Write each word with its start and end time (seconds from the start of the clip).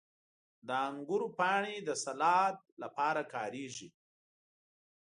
•د 0.67 0.69
انګورو 0.87 1.27
پاڼې 1.39 1.75
د 1.87 1.89
سالاد 2.03 2.55
لپاره 2.83 3.21
کارېږي. 3.33 3.89